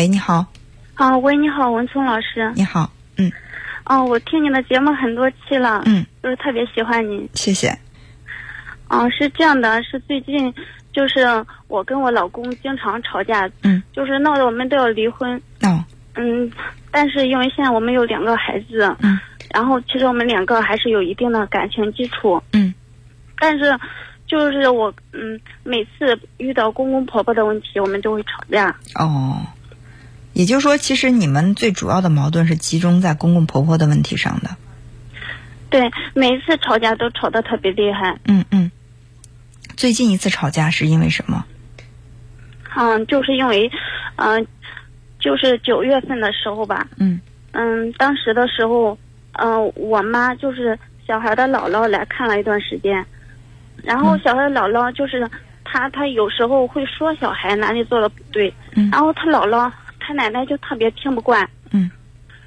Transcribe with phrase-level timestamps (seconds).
[0.00, 0.46] 喂，你好。
[0.94, 2.50] 啊，喂，你好，文聪老师。
[2.54, 3.30] 你好，嗯。
[3.84, 7.28] 哦，我听你的节目很多期了，嗯，就是特别喜欢你。
[7.34, 7.68] 谢谢。
[8.88, 10.54] 哦，是这样的，是最近
[10.90, 11.20] 就是
[11.68, 15.36] 我跟我老公经常吵架，嗯，就是闹得我们都要离婚。
[15.64, 15.84] 哦。
[16.14, 16.50] 嗯，
[16.90, 19.20] 但是因为现在我们有两个孩子，嗯，
[19.52, 22.72] 然后其实我们两个还是有一定的感情基础，嗯，
[23.38, 23.78] 但是
[24.26, 28.74] 就是我嗯每次遇到公公婆婆的问题，我们都会吵架。
[28.94, 29.36] 哦，
[30.40, 34.56] 也就是说，其实你们最主要的矛盾是集中在公公婆婆的问题上的。
[35.68, 38.18] 对，每一次吵架都吵得特别厉害。
[38.24, 38.70] 嗯嗯。
[39.76, 41.44] 最近一次吵架是因为什么？
[42.74, 43.70] 嗯，就是因为，
[44.16, 44.46] 嗯、
[45.18, 46.88] 就是九月份的时候吧。
[46.96, 47.20] 嗯
[47.52, 48.96] 嗯，当时的时候，
[49.32, 53.04] 嗯、我妈就是小孩的姥姥来看了一段时间，
[53.82, 55.28] 然后嗯小孩的姥姥就是
[55.64, 59.70] 她，她有时候会说小孩哪里做的不对，嗯然后她姥姥
[60.10, 61.88] 她奶奶就特别听不惯，嗯。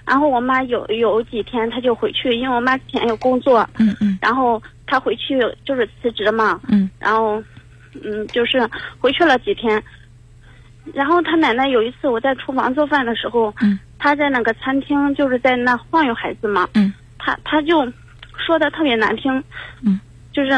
[0.05, 4.20] 然后我妈有有几天她就回去，因为我妈之前有工作，嗯嗯。
[4.21, 6.90] 然后她回去就是辞职嘛，嗯。
[6.99, 7.41] 然后，
[8.04, 9.82] 嗯，就是回去了几天，
[10.93, 17.90] 然后他奶奶有一次我在厨房做饭的时候，嗯，他在那个餐厅就是在那晃悠孩子嘛，嗯，他他就
[18.35, 19.41] 说的特别难听，
[19.85, 19.98] 嗯，
[20.34, 20.51] 就是，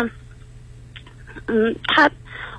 [1.46, 2.10] 嗯，他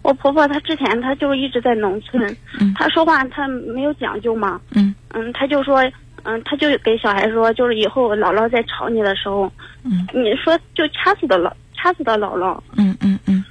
[0.07, 2.25] 我婆婆她之前她就一直在农村，
[2.61, 2.73] 嗯。
[2.75, 4.95] 她说话她没有讲究嘛，嗯。
[5.09, 5.83] 嗯，她就说，
[6.23, 9.51] 嗯，她就给小孩说，就是以后姥姥在吵你的时候，
[9.83, 10.07] 嗯。
[10.15, 13.45] 你说就掐死的姥掐死的姥姥，嗯嗯嗯。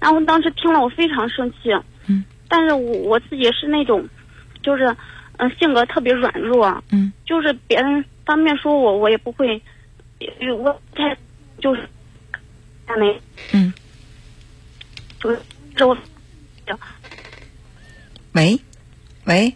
[0.00, 1.70] 然后当时听了我非常生气，
[2.08, 4.04] 嗯，但是我我自己是那种，
[4.60, 4.92] 就是，
[5.36, 7.12] 嗯、性格特别软弱，嗯。
[7.24, 9.62] 就是别人当面说我，我也不会，
[10.18, 11.16] 也我不太
[11.60, 11.82] 就是，
[12.98, 13.20] 没
[13.54, 13.72] 嗯。
[18.32, 18.60] 喂，
[19.24, 19.54] 喂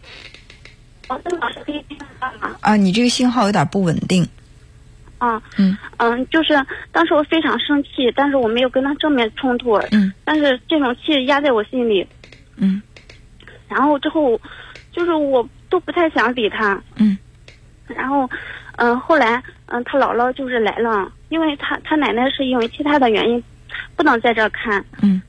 [1.09, 2.57] 我跟老师可以听得到吗？
[2.61, 4.27] 啊，你这个信号有点不稳定。
[5.19, 6.49] 啊，嗯嗯，就是
[6.91, 12.05] 当时我非常生气，但是我没有跟他正面冲突，嗯但是这种气压在我心里，
[12.57, 12.83] 嗯
[13.69, 14.41] 然后之后，
[14.91, 17.17] 就是我都不太想理他，嗯
[17.87, 18.29] 然后，
[18.77, 23.43] 嗯、后来，嗯、他姥姥就是来了，因为他他奶奶是因为其他的原因，
[23.95, 24.85] 不能在这儿看。
[25.03, 25.23] 嗯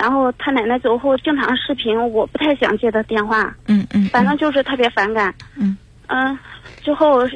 [0.00, 5.34] 然后他奶奶走后经常视频，我不太想接他电话，嗯嗯，反正就是特别反感。
[5.56, 5.76] 嗯。
[6.06, 6.38] 嗯、
[6.82, 7.28] 之后，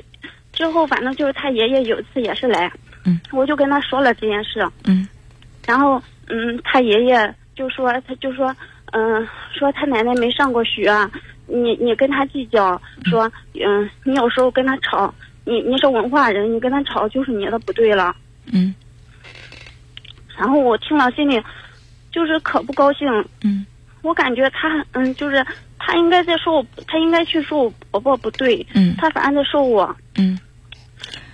[0.53, 2.71] 之后反正就是他爷爷有一次也是来，
[3.05, 5.09] 嗯，我就跟他说了这件事，嗯。
[5.67, 8.55] 然后，嗯，他爷爷就说，他就说，
[8.93, 10.91] 嗯、说他奶奶没上过学，
[11.47, 15.13] 你你跟他计较，说，嗯、你有时候跟他吵，
[15.45, 18.15] 你你是文化人，你跟他吵就是你的不对了。
[18.53, 18.73] 嗯。
[20.39, 21.41] 然后我听了心里，
[22.13, 23.09] 就是可不高兴，
[23.43, 23.67] 嗯。
[24.03, 25.47] 我感觉他，嗯，就是
[25.79, 28.95] 他应该在说我，他应该去说我婆婆不对，嗯。
[28.99, 29.95] 他反而在说我。
[30.17, 30.39] 嗯。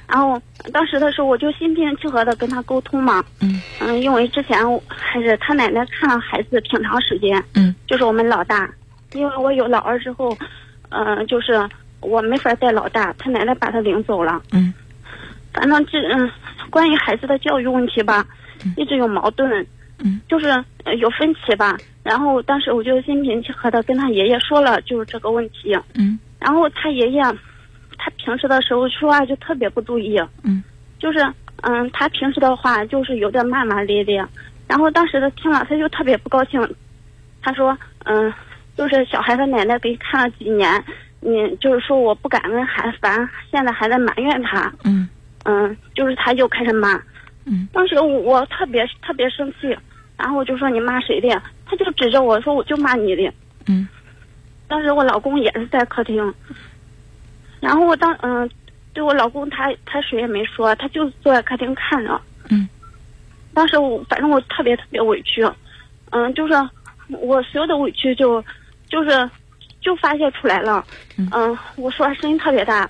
[0.07, 0.41] 然后
[0.73, 3.61] 当时的时候，我就心平气和的跟他沟通嘛，嗯。
[3.81, 7.75] 嗯，因为之前还是他奶奶看了孩子挺长时间，嗯。
[7.87, 8.71] 就是我们老大，
[9.15, 10.37] 因为我有老二之后，
[10.91, 11.67] 嗯、就是
[12.01, 14.43] 我没法带老大，他奶奶把他领走了。
[14.53, 14.73] 嗯。
[15.55, 16.31] 反正这嗯，
[16.69, 18.27] 关于孩子的教育问题吧，
[18.77, 19.67] 一直有矛盾，嗯
[20.29, 20.47] 就是、
[20.85, 21.77] 呃有分歧吧。
[22.03, 25.77] 然后当时我就心平气和的跟他爷爷说了，就是这个问题。
[25.95, 27.23] 嗯然后他爷爷，
[27.99, 30.63] 他平时的时候说话就特别不注意，嗯
[30.99, 31.19] 就是
[31.63, 34.25] 嗯，他平时的话就是有点骂骂咧咧。
[34.69, 36.61] 然后当时他听了，他就特别不高兴，
[37.43, 38.33] 他说嗯，
[38.77, 40.85] 就是小孩的奶奶给看了几年，
[41.21, 44.73] 你就是说我不感恩还烦，现在还在埋怨他。
[44.85, 45.09] 嗯
[45.45, 46.95] 嗯，就是他就开始骂，
[47.47, 49.77] 嗯当时我我特别特别生气，
[50.19, 51.43] 然后我就说你骂谁的？
[51.65, 53.33] 他就指着我说我就骂你的。
[53.67, 53.89] 嗯
[54.67, 56.35] 当时我老公也是在客厅，
[57.61, 58.51] 然后我当嗯，
[58.93, 62.21] 对我老公他他谁也没说，他就坐在客厅看着。
[62.51, 62.69] 嗯
[63.55, 65.43] 当时我反正我特别特别委屈，
[66.11, 66.53] 嗯，就是
[67.09, 68.45] 我所有的委屈就
[68.89, 69.31] 就是
[69.81, 70.85] 就发泄出来了，
[71.17, 72.89] 嗯我说话声音特别大，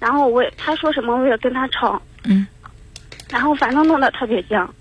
[0.00, 2.46] 然后我也他说什么我也跟他吵，嗯
[3.30, 4.72] 然后反正弄得特别僵。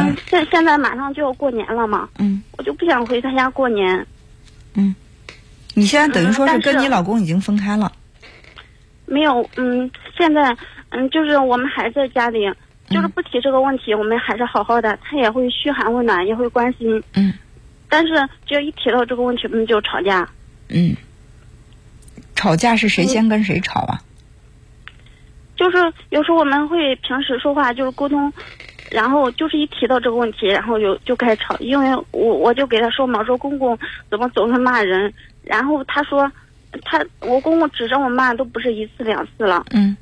[0.00, 4.06] 嗯现现在马上就要过年了嘛，嗯我就不想回他家过年。
[4.74, 4.94] 嗯，
[5.74, 7.92] 你现在等于说是跟你老公已经分开了。
[9.04, 10.56] 没有，嗯，现在，
[10.90, 12.50] 嗯，就是我们还在家里，
[12.88, 14.98] 就是不提这个问题，我们还是好好的。
[15.02, 17.34] 他也会嘘寒问暖，也会关心，嗯
[17.88, 18.14] 但是
[18.46, 20.26] 只要一提到这个问题，我们就吵架。
[20.70, 20.96] 嗯，
[22.34, 24.00] 吵架是谁先跟谁吵啊？
[25.54, 25.76] 就是
[26.08, 28.32] 有时候我们会平时说话就是沟通，
[28.92, 33.78] 然后就是一提到这个问题，然后就就开始吵，因为我我就给他说嘛，说公公
[34.10, 35.12] 怎么总是骂人，
[35.42, 36.30] 然后他说，
[36.82, 39.96] 他我公公指着我骂都不是一次两次了，嗯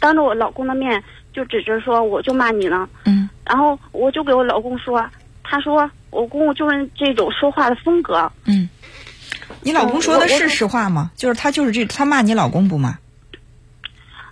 [0.00, 1.02] 当着我老公的面
[1.32, 5.08] 就指着说我就骂你呢，嗯然后我就给我老公说，
[5.44, 8.68] 他说我公公就是这种说话的风格，嗯，
[9.62, 11.12] 你老公说的是实话吗？
[11.14, 12.98] 就是他就是这，他骂你老公不骂？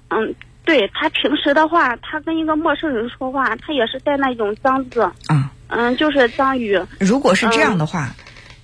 [0.08, 8.14] 嗯，对他平时的话，他跟一个陌生人说话，他也是带那种脏字，啊，嗯，就是脏语，如果是这样的话，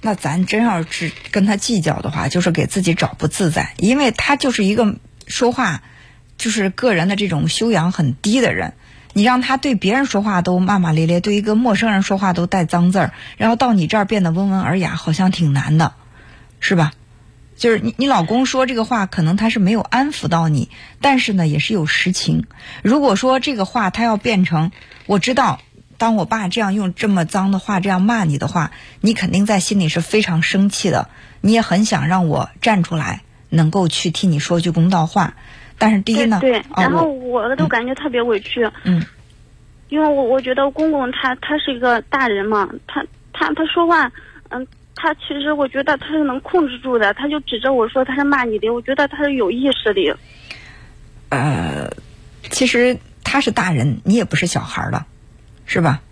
[0.01, 5.83] 那咱真要是跟他计较的话，就是给自己找不自在，因为他就是一个说话
[6.39, 8.73] 就是个人的这种修养很低的人。
[9.13, 15.95] 你让他对别人说话都骂骂咧咧，对一个陌生人说话都带脏字儿，然后到你这儿变得温文尔雅，好像挺难的，
[16.61, 16.93] 是吧？
[17.61, 20.71] 就是你你老公说这个话，可能他是没有安抚到你，
[21.03, 22.47] 但是呢，也是有实情。
[22.83, 24.73] 如果说这个话他要变成，
[25.05, 25.61] 我知道，
[25.99, 28.71] 当我爸这样用这么脏的话这样骂你的话，
[29.03, 31.11] 你肯定在心里是非常生气的，
[31.43, 35.35] 你也很想让我站出来，能够去替你说句公道话。
[35.77, 39.05] 但是第一呢，对然后我我都感觉特别委屈，嗯
[39.91, 43.05] 因为我我觉得公公他他是一个大人嘛，他
[43.35, 44.11] 他他说话，
[44.49, 50.17] 嗯，他其实我觉得他是能控制住的，他就指着我说他是骂你的，我觉得他是有意识的，
[51.31, 51.91] 呃，
[52.51, 55.07] 其实他是大人，你也不是小孩儿了，
[55.65, 56.03] 是吧？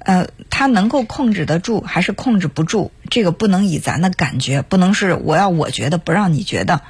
[0.00, 6.82] 呃，他能够控制得住还是控制不住，这个不能以咱的感觉，不能是我要我觉得不让你觉得，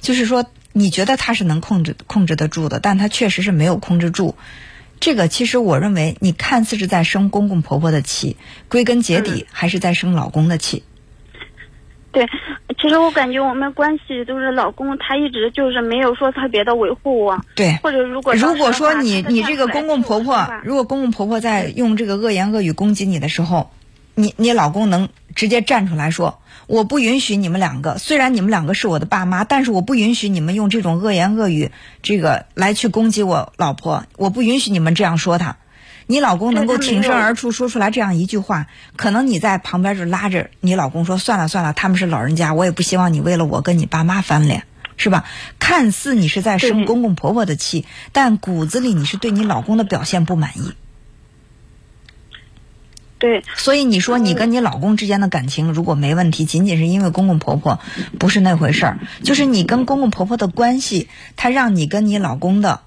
[0.00, 4.36] 就是说你觉得他是能控制控制得住的，但他确实是没有控制住。
[5.00, 8.38] 这个其实我认为，你看似是在生公公婆婆的气，
[8.68, 10.84] 归根结底还是在生老公的气。
[12.12, 12.28] 对，
[12.80, 23.70] 其实我感觉我们关系都是老公他一直就是没有说特别的维护我，对，或者如果如果说你你这个公公婆婆如果公公婆婆在用这个恶言恶语攻击你的时候，
[24.14, 31.70] 你你老公能直接站出来说，我不允许你们两个，虽然你们两个是我的爸妈，但是我不允许你们用这种恶言恶语
[32.02, 35.56] 这个来去攻击我老婆，我不允许你们这样说她。
[36.12, 38.66] 你老公能够挺身而出说出来这样一句话，
[38.96, 44.64] 可能你在旁边就拉着你老公说：“算了算了，他们是老人家，我也不希望你为了我跟你爸妈翻脸，
[44.98, 45.24] 是吧？”
[45.58, 50.74] 看似你是在生公公婆婆的气，但骨子里你是对你老公的表现不满意。
[53.18, 57.80] 对，所以你说你跟你老公之间的感情如果没问题，仅仅是因为公公婆婆，
[58.18, 58.98] 不是那回事儿。
[59.22, 62.80] 就是你跟公公婆婆的关系，他让你跟你老公的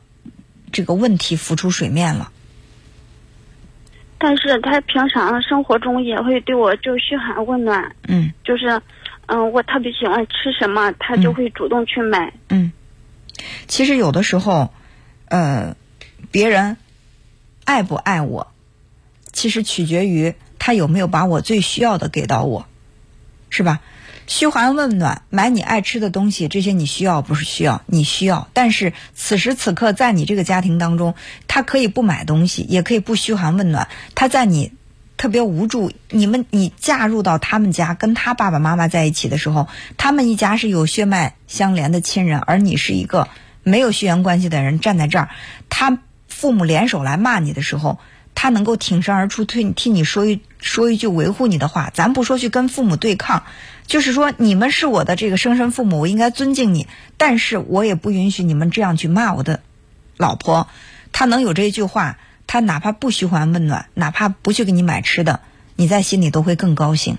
[0.72, 2.30] 这个问题浮出水面了。
[4.26, 8.34] 但是他平常生活中也会对我就嘘寒问暖，嗯。
[8.44, 8.82] 就是，
[9.28, 12.34] 嗯，我特别喜欢吃什么，他就会主动去买。
[12.50, 12.72] 嗯，
[13.68, 14.74] 其实有的时候，
[15.28, 15.76] 呃，
[16.32, 16.76] 别人
[17.66, 18.48] 爱不爱我，
[19.32, 22.66] 其实取决于他有没有把我最需要的给到我，
[23.56, 23.80] 是吧？
[24.28, 27.82] 嘘寒问暖，买你爱吃的东西，这些你需要不是需要？
[27.86, 28.50] 你需要。
[28.52, 31.16] 但是此时此刻，在你这个家庭当中，
[31.48, 33.88] 他可以不买东西，也可以不嘘寒问暖。
[34.14, 34.74] 他在你
[35.16, 43.30] 特别无助，你们你嫁入到他们家，跟他爸爸妈妈在一起的时候，他们一家是有血脉相连的亲人，而你是一个
[43.64, 45.30] 没有血缘关系的人，站在这儿，
[45.70, 45.98] 他
[46.28, 48.00] 父母联手来骂你的时候，
[48.34, 51.92] 他能够挺身而出，替替你说一说一句维护你的话。
[51.94, 53.44] 咱不说去跟父母对抗，
[53.88, 59.62] 就是说你们是我的这个生身父母，我应该尊敬你，但是我也不允许你们这样去骂我的
[60.18, 60.68] 老婆。
[61.12, 62.18] 他能有这一句话，
[62.48, 65.40] 他哪怕不嘘寒问暖，哪怕不去给你买吃的，
[65.76, 67.18] 你在心里都会更高兴。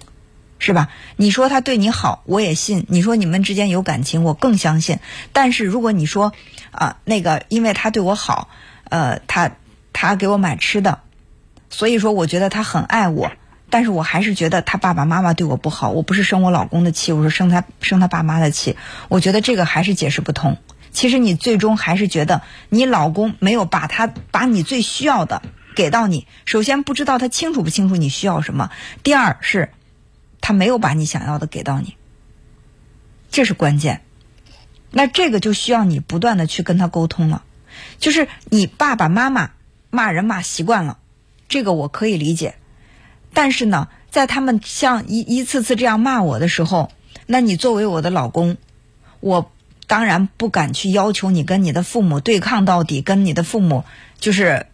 [0.58, 0.88] 是吧？
[1.16, 5.00] 你说他对你好，我也信；你说你们之间有感情，我更相信。
[5.34, 6.32] 但是如果你说
[6.70, 8.48] 啊，那个因为他对我好，
[8.84, 9.52] 呃，他
[9.92, 11.00] 他给我买吃的，
[11.76, 13.30] 所以说我觉得他很爱我，
[13.68, 15.90] 但是我还是觉得他爸爸妈妈对我不好。
[15.90, 18.78] 我不是生我老公的气，我是生他生他爸妈的气。
[19.08, 20.56] 我觉得这个还是解释不通。
[20.90, 22.40] 其实你最终还是觉得
[22.70, 25.42] 你老公没有把他把你最需要的
[25.74, 26.26] 给到你。
[26.46, 28.70] 首先不知道他清楚不清楚你需要什么，
[29.02, 29.68] 第二是。
[30.40, 31.96] 他没有把你想要的给到你，
[33.30, 34.02] 这是关键。
[34.92, 37.42] 那这个就需要你不断的去跟他沟通了。
[37.98, 39.50] 就是你爸爸妈妈
[39.90, 40.98] 骂人骂习惯了，
[41.48, 42.54] 这个我可以理解。
[43.32, 46.90] 但是呢，在他们像一一次次这样骂我的时候，
[47.26, 48.56] 那你作为我的老公，
[49.20, 49.50] 我
[49.86, 53.84] 当然不敢去要求你跟你的父母对抗到底，跟你的父母
[54.18, 54.66] 就是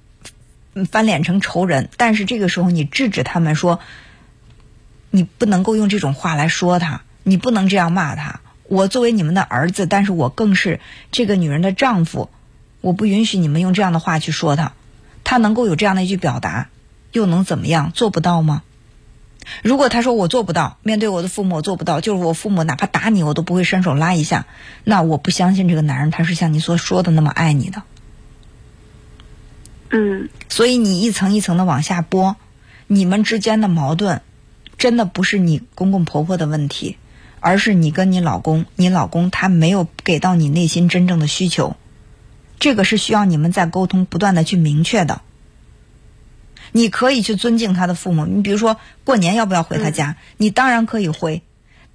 [0.90, 1.88] 翻脸成仇人。
[1.96, 3.80] 但是这个时候，你制止他们说。
[5.14, 8.40] 你不能够用这种话来说他，你不能这样骂他。
[8.66, 12.30] 我作为你们的儿子，但是我更是这个女人的丈夫，
[12.80, 14.72] 我不允许你们用这样的话去说他。
[15.32, 16.68] 他他能够有这样的一句表达，
[17.10, 17.90] 又能怎么样？
[17.92, 18.62] 做不到吗？
[19.62, 24.44] 如果他说我做不到，面对我的父母我做不到，就是我父母哪怕打你，我都不会伸手拉一下，
[24.84, 27.82] 那我不相信这个男人他是像你所说的那么爱你的。
[29.88, 32.36] 嗯所以你一层一层的往下拨，
[32.86, 34.20] 你们之间的矛盾，
[34.76, 36.98] 真的不是你公公婆婆的问题，
[37.40, 41.74] 而是你跟你老公，你老公他没有给到你内心真正的需求，
[42.62, 45.20] 这个是需要你们在沟通不断的去明确的。
[46.70, 51.42] 你可以去尊敬他的父母，你比如说过年要不要回他家，你当然可以回，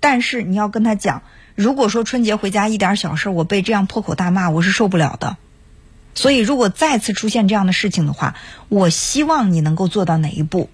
[0.02, 1.24] 但是你要跟他讲，
[1.56, 5.38] 如果说春节回家一点小事，我被这样破口大骂，我是受不了的。
[6.16, 8.36] 所以，如果再次出现这样的事情的话，
[8.68, 10.70] 我希望你能够做到哪一步，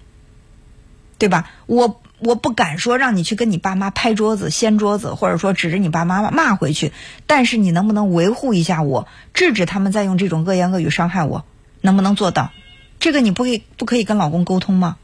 [1.18, 1.48] 对吧？
[1.66, 6.92] 我我不敢说让你去跟你爸妈拍桌子、掀桌子，或者说指着你爸妈骂回去，
[7.26, 11.44] 但是你能不能维护一下我，制止他们再用这种恶言恶语伤害我？
[11.82, 12.50] 能不能做到？
[12.98, 14.96] 这个你不可以不可以跟老公沟通吗？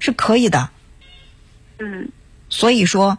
[0.00, 0.70] 是可以的。
[1.78, 2.08] 嗯
[2.48, 3.18] 所以说，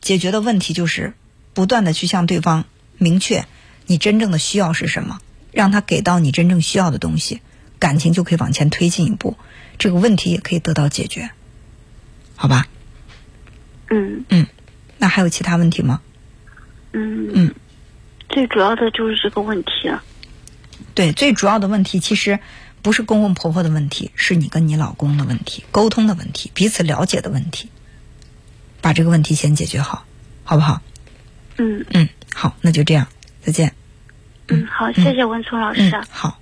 [0.00, 1.14] 解决的问题就是
[1.54, 2.64] 不断的去向对方
[2.98, 3.44] 明确
[3.86, 5.20] 你真正的需要是什么，
[5.52, 7.40] 让他给到你真正需要的东西，
[7.78, 9.36] 感情就可以往前推进一步，
[9.78, 11.30] 这个问题也可以得到解决，
[12.42, 12.66] 好吧？
[13.88, 14.44] 嗯嗯
[14.98, 16.00] 那还有其他问题吗？
[16.92, 17.54] 嗯嗯，
[18.28, 19.88] 最主要的就是这个问题。
[19.88, 20.02] 啊
[20.92, 22.40] 对，最主要的问题其实
[22.82, 27.68] 不是公公婆婆的问题，是你跟你老公的问题，沟通的问题，彼此了解的问题，
[28.80, 30.04] 把这个问题先解决好，
[30.42, 30.82] 好不好？
[31.58, 33.06] 嗯嗯，好，那就这样，
[33.40, 33.72] 再见。
[34.48, 35.88] 嗯，好，谢谢文聪老师。
[35.92, 36.40] 嗯，好。